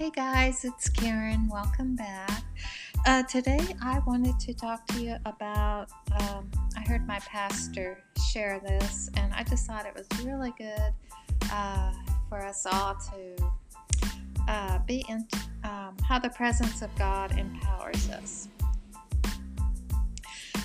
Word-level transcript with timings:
Hey 0.00 0.08
guys, 0.08 0.64
it's 0.64 0.88
Karen. 0.88 1.46
Welcome 1.46 1.94
back. 1.94 2.42
Uh, 3.04 3.22
today 3.24 3.60
I 3.82 3.98
wanted 4.06 4.40
to 4.40 4.54
talk 4.54 4.86
to 4.86 5.02
you 5.02 5.16
about. 5.26 5.90
Um, 6.18 6.50
I 6.74 6.80
heard 6.88 7.06
my 7.06 7.18
pastor 7.18 8.02
share 8.30 8.60
this, 8.60 9.10
and 9.18 9.30
I 9.34 9.42
just 9.42 9.66
thought 9.66 9.84
it 9.84 9.94
was 9.94 10.06
really 10.24 10.54
good 10.56 10.94
uh, 11.52 11.92
for 12.30 12.42
us 12.42 12.64
all 12.64 12.94
to 12.94 13.52
uh, 14.48 14.78
be 14.86 15.04
in 15.10 15.28
um, 15.64 15.98
how 16.08 16.18
the 16.18 16.30
presence 16.30 16.80
of 16.80 16.88
God 16.96 17.38
empowers 17.38 18.08
us. 18.08 18.48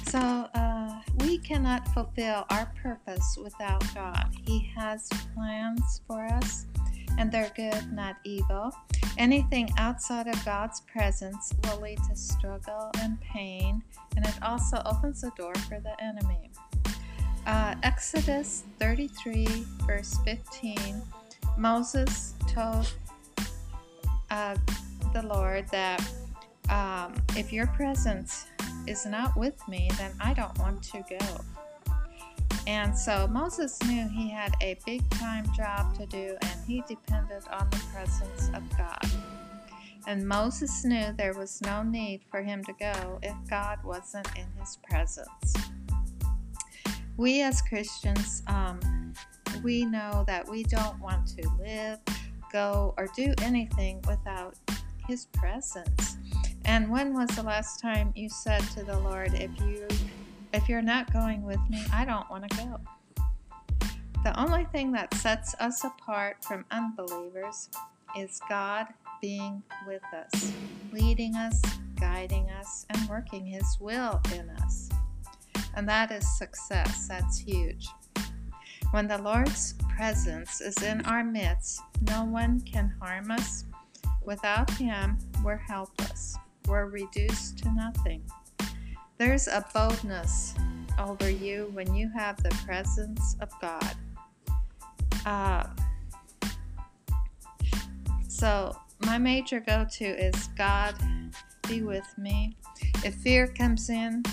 So, 0.05 0.17
uh, 0.17 1.01
we 1.19 1.39
cannot 1.39 1.85
fulfill 1.89 2.45
our 2.49 2.71
purpose 2.81 3.37
without 3.43 3.83
God. 3.93 4.29
He 4.45 4.71
has 4.77 5.09
plans 5.35 5.99
for 6.07 6.23
us, 6.25 6.67
and 7.17 7.29
they're 7.29 7.51
good, 7.53 7.91
not 7.91 8.15
evil. 8.23 8.71
Anything 9.17 9.69
outside 9.77 10.27
of 10.27 10.43
God's 10.43 10.81
presence 10.81 11.53
will 11.63 11.79
lead 11.79 11.99
to 12.09 12.15
struggle 12.15 12.91
and 12.99 13.19
pain, 13.21 13.81
and 14.15 14.25
it 14.25 14.35
also 14.41 14.81
opens 14.85 15.21
the 15.21 15.31
door 15.37 15.55
for 15.69 15.79
the 15.79 15.95
enemy. 16.03 16.51
Uh, 17.45 17.75
Exodus 17.83 18.63
33, 18.79 19.47
verse 19.85 20.17
15, 20.25 21.01
Moses 21.57 22.33
told 22.47 22.93
uh, 24.31 24.55
the 25.13 25.21
Lord 25.21 25.67
that 25.69 26.05
um, 26.69 27.13
if 27.37 27.53
your 27.53 27.67
presence 27.67 28.47
is 28.87 29.05
not 29.05 29.37
with 29.37 29.65
me, 29.67 29.89
then 29.97 30.11
I 30.19 30.33
don't 30.33 30.57
want 30.59 30.83
to 30.83 31.03
go. 31.09 31.25
And 32.67 32.97
so 32.97 33.27
Moses 33.27 33.81
knew 33.83 34.07
he 34.09 34.29
had 34.29 34.53
a 34.61 34.77
big 34.85 35.07
time 35.11 35.45
job 35.55 35.97
to 35.97 36.05
do 36.07 36.35
and 36.41 36.59
he 36.67 36.83
depended 36.87 37.43
on 37.51 37.69
the 37.69 37.81
presence 37.93 38.49
of 38.53 38.63
God. 38.77 39.05
And 40.07 40.27
Moses 40.27 40.83
knew 40.83 41.13
there 41.17 41.33
was 41.33 41.61
no 41.61 41.83
need 41.83 42.21
for 42.29 42.41
him 42.41 42.63
to 42.65 42.73
go 42.73 43.19
if 43.23 43.35
God 43.49 43.79
wasn't 43.83 44.27
in 44.35 44.45
his 44.59 44.77
presence. 44.87 45.53
We 47.17 47.41
as 47.41 47.61
Christians, 47.61 48.43
um, 48.47 49.13
we 49.63 49.85
know 49.85 50.23
that 50.27 50.47
we 50.47 50.63
don't 50.63 50.99
want 50.99 51.27
to 51.37 51.49
live, 51.59 51.99
go, 52.51 52.93
or 52.97 53.07
do 53.15 53.33
anything 53.41 54.01
without 54.07 54.55
his 55.07 55.27
presence. 55.27 56.17
And 56.65 56.89
when 56.89 57.13
was 57.13 57.29
the 57.29 57.43
last 57.43 57.79
time 57.79 58.11
you 58.15 58.27
said 58.27 58.61
to 58.71 58.83
the 58.83 58.99
Lord, 58.99 59.33
if 59.33 59.51
you 59.61 59.87
if 60.55 60.69
you're 60.69 60.81
not 60.81 61.11
going 61.11 61.43
with 61.43 61.59
me, 61.69 61.83
I 61.91 62.05
don't 62.05 62.29
want 62.29 62.49
to 62.49 62.57
go. 62.57 62.79
The 64.23 64.39
only 64.39 64.63
thing 64.71 64.93
that 64.93 65.13
sets 65.13 65.53
us 65.59 65.83
apart 65.83 66.45
from 66.45 66.63
unbelievers 66.71 67.69
is 68.17 68.39
God 68.47 68.87
being 69.21 69.61
with 69.85 70.01
us, 70.13 70.53
leading 70.93 71.35
us, 71.35 71.61
guiding 71.99 72.49
us, 72.51 72.85
and 72.89 73.09
working 73.09 73.45
His 73.45 73.77
will 73.81 74.21
in 74.33 74.49
us. 74.61 74.89
And 75.75 75.87
that 75.89 76.11
is 76.11 76.37
success. 76.37 77.05
That's 77.09 77.37
huge. 77.37 77.87
When 78.91 79.09
the 79.09 79.17
Lord's 79.17 79.73
presence 79.93 80.61
is 80.61 80.81
in 80.81 81.01
our 81.01 81.23
midst, 81.23 81.81
no 82.09 82.23
one 82.23 82.61
can 82.61 82.95
harm 83.01 83.29
us. 83.29 83.65
Without 84.23 84.71
Him, 84.71 85.17
we're 85.43 85.57
helpless. 85.57 86.37
We're 86.65 86.85
reduced 86.85 87.57
to 87.59 87.71
nothing. 87.73 88.23
There's 89.17 89.47
a 89.47 89.65
boldness 89.73 90.55
over 90.99 91.29
you 91.29 91.69
when 91.73 91.95
you 91.95 92.09
have 92.09 92.41
the 92.43 92.49
presence 92.65 93.37
of 93.39 93.49
God. 93.61 93.95
Uh, 95.25 95.63
so, 98.27 98.77
my 99.05 99.17
major 99.17 99.61
go 99.61 99.85
to 99.93 100.05
is 100.05 100.49
God 100.57 100.95
be 101.67 101.81
with 101.81 102.07
me. 102.17 102.57
If 103.03 103.15
fear 103.15 103.47
comes 103.47 103.89
in, 103.89 104.23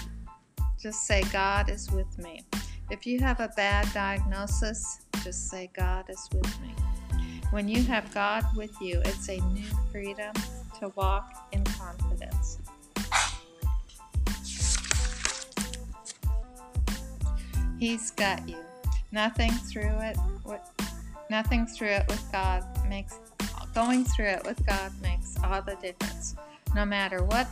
just 0.81 1.07
say, 1.07 1.23
God 1.33 1.71
is 1.71 1.91
with 1.93 2.19
me. 2.19 2.43
If 2.91 3.07
you 3.07 3.21
have 3.21 3.39
a 3.39 3.49
bad 3.57 3.87
diagnosis, 3.95 5.03
just 5.23 5.49
say, 5.49 5.71
God 5.75 6.07
is 6.09 6.29
with 6.35 6.61
me. 6.61 6.75
When 7.51 7.69
you 7.69 7.83
have 7.85 8.13
God 8.13 8.45
with 8.57 8.73
you, 8.81 9.01
it's 9.05 9.29
a 9.29 9.39
new 9.53 9.69
freedom 9.93 10.33
to 10.81 10.89
walk 10.97 11.49
in 11.53 11.63
confidence. 11.65 12.59
He's 17.83 18.13
got 18.13 18.49
you. 18.49 18.59
Nothing 19.11 19.51
through 19.51 19.99
it, 20.03 20.17
nothing 21.29 21.67
through 21.67 21.89
it 21.89 22.05
with 22.07 22.25
God 22.31 22.65
makes 22.89 23.19
going 23.75 24.05
through 24.05 24.27
it 24.27 24.45
with 24.47 24.65
God 24.65 24.93
makes 25.03 25.35
all 25.43 25.61
the 25.63 25.75
difference. 25.83 26.37
No 26.77 26.85
matter 26.85 27.25
what 27.25 27.49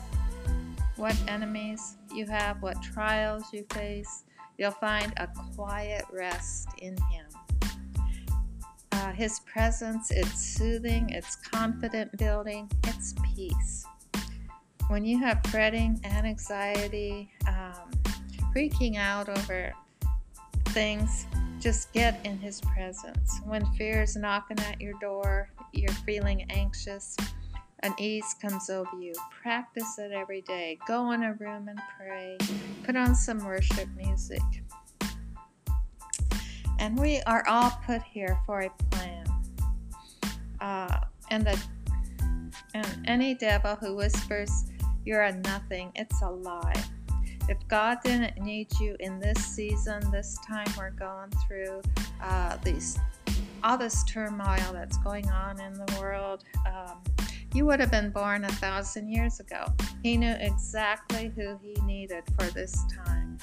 what 0.94 1.16
enemies 1.26 1.96
you 2.14 2.26
have, 2.26 2.62
what 2.62 2.80
trials 2.80 3.42
you 3.52 3.66
face, 3.72 4.22
you'll 4.56 4.70
find 4.70 5.12
a 5.16 5.28
quiet 5.56 6.04
rest 6.12 6.68
in 6.78 6.96
Him. 7.10 7.26
Uh, 8.92 9.10
his 9.10 9.40
presence, 9.40 10.12
it's 10.12 10.40
soothing, 10.40 11.10
it's 11.10 11.34
confident 11.34 12.16
building, 12.18 12.70
it's 12.84 13.16
peace. 13.34 13.84
When 14.86 15.04
you 15.04 15.18
have 15.18 15.40
fretting 15.48 16.00
and 16.04 16.24
anxiety, 16.24 17.32
um, 17.48 17.90
freaking 18.54 18.96
out 18.96 19.28
over 19.28 19.74
things, 20.70 21.26
just 21.58 21.92
get 21.92 22.20
in 22.24 22.38
His 22.38 22.60
presence. 22.60 23.40
When 23.44 23.64
fear 23.72 24.02
is 24.02 24.16
knocking 24.16 24.58
at 24.60 24.80
your 24.80 24.94
door, 25.00 25.50
you're 25.72 25.92
feeling 26.06 26.46
anxious, 26.50 27.16
an 27.82 27.94
ease 27.98 28.34
comes 28.40 28.70
over 28.70 28.90
you. 29.00 29.14
Practice 29.42 29.98
it 29.98 30.12
every 30.12 30.42
day. 30.42 30.78
Go 30.86 31.12
in 31.12 31.22
a 31.22 31.34
room 31.34 31.68
and 31.68 31.80
pray. 31.96 32.36
Put 32.84 32.96
on 32.96 33.14
some 33.14 33.44
worship 33.44 33.88
music. 33.96 34.42
And 36.78 36.98
we 36.98 37.20
are 37.22 37.46
all 37.46 37.78
put 37.86 38.02
here 38.02 38.38
for 38.46 38.60
a 38.60 38.70
plan. 38.90 39.26
Uh, 40.60 41.00
and 41.30 41.46
the 41.46 41.60
and 42.74 42.86
any 43.06 43.34
devil 43.34 43.76
who 43.76 43.96
whispers 43.96 44.64
you're 45.04 45.22
a 45.22 45.32
nothing, 45.32 45.92
it's 45.94 46.20
a 46.22 46.30
lie. 46.30 46.84
If 47.50 47.66
God 47.66 47.98
didn't 48.04 48.40
need 48.40 48.68
you 48.78 48.94
in 49.00 49.18
this 49.18 49.44
season, 49.44 50.08
this 50.12 50.38
time 50.46 50.68
we're 50.78 50.92
going 50.92 51.30
through, 51.44 51.82
uh, 52.22 52.56
these 52.62 52.96
all 53.64 53.76
this 53.76 54.04
turmoil 54.04 54.72
that's 54.72 54.96
going 54.98 55.28
on 55.28 55.60
in 55.60 55.74
the 55.74 55.96
world, 56.00 56.44
um, 56.64 57.02
you 57.52 57.66
would 57.66 57.80
have 57.80 57.90
been 57.90 58.10
born 58.10 58.44
a 58.44 58.48
thousand 58.52 59.08
years 59.08 59.40
ago. 59.40 59.64
He 60.00 60.16
knew 60.16 60.32
exactly 60.38 61.32
who 61.34 61.58
he 61.60 61.74
needed 61.82 62.22
for 62.38 62.46
this 62.46 62.84
time. 63.04 63.36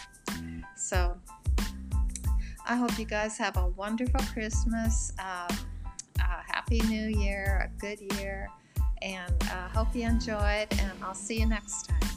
So, 0.77 1.17
I 2.65 2.77
hope 2.77 2.97
you 2.97 3.05
guys 3.05 3.37
have 3.37 3.57
a 3.57 3.67
wonderful 3.67 4.21
Christmas, 4.31 5.11
um, 5.19 5.57
a 6.17 6.41
happy 6.49 6.79
new 6.83 7.09
year, 7.09 7.69
a 7.69 7.79
good 7.79 7.99
year, 8.15 8.47
and 9.01 9.35
uh, 9.51 9.67
hope 9.67 9.93
you 9.93 10.07
enjoyed, 10.07 10.67
and 10.71 10.91
I'll 11.03 11.13
see 11.13 11.41
you 11.41 11.45
next 11.45 11.89
time. 11.89 12.16